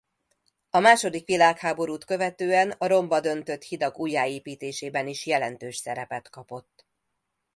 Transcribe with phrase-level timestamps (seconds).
[0.69, 6.87] A második világháborút követően a romba döntött hidak újjáépítésében is jelentős szerepet kapott.